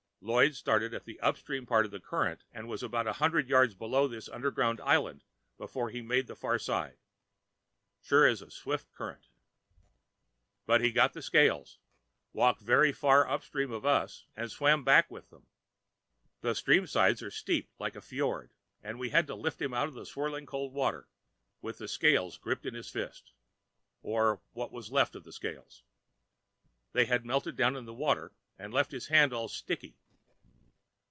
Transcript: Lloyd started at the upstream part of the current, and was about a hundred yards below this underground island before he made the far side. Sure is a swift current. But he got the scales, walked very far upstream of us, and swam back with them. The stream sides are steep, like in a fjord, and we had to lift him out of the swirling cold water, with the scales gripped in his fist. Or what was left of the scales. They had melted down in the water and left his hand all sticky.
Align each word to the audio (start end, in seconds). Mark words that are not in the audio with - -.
Lloyd 0.23 0.53
started 0.53 0.93
at 0.93 1.05
the 1.05 1.19
upstream 1.19 1.65
part 1.65 1.83
of 1.83 1.89
the 1.89 1.99
current, 1.99 2.43
and 2.53 2.67
was 2.67 2.83
about 2.83 3.07
a 3.07 3.13
hundred 3.13 3.49
yards 3.49 3.73
below 3.73 4.07
this 4.07 4.29
underground 4.29 4.79
island 4.81 5.23
before 5.57 5.89
he 5.89 6.03
made 6.03 6.27
the 6.27 6.35
far 6.35 6.59
side. 6.59 6.97
Sure 8.03 8.27
is 8.27 8.39
a 8.43 8.51
swift 8.51 8.93
current. 8.93 9.29
But 10.67 10.79
he 10.79 10.91
got 10.91 11.13
the 11.13 11.23
scales, 11.23 11.79
walked 12.33 12.61
very 12.61 12.91
far 12.91 13.27
upstream 13.27 13.71
of 13.71 13.83
us, 13.83 14.27
and 14.35 14.51
swam 14.51 14.83
back 14.83 15.09
with 15.09 15.31
them. 15.31 15.47
The 16.41 16.53
stream 16.53 16.85
sides 16.85 17.23
are 17.23 17.31
steep, 17.31 17.71
like 17.79 17.95
in 17.95 17.97
a 17.97 18.01
fjord, 18.01 18.53
and 18.83 18.99
we 18.99 19.09
had 19.09 19.25
to 19.25 19.33
lift 19.33 19.59
him 19.59 19.73
out 19.73 19.87
of 19.87 19.95
the 19.95 20.05
swirling 20.05 20.45
cold 20.45 20.71
water, 20.71 21.07
with 21.63 21.79
the 21.79 21.87
scales 21.87 22.37
gripped 22.37 22.67
in 22.67 22.75
his 22.75 22.89
fist. 22.91 23.31
Or 24.03 24.39
what 24.51 24.71
was 24.71 24.91
left 24.91 25.15
of 25.15 25.23
the 25.23 25.33
scales. 25.33 25.81
They 26.91 27.05
had 27.05 27.25
melted 27.25 27.55
down 27.55 27.75
in 27.75 27.85
the 27.85 27.91
water 27.95 28.33
and 28.59 28.71
left 28.71 28.91
his 28.91 29.07
hand 29.07 29.33
all 29.33 29.47
sticky. 29.47 29.97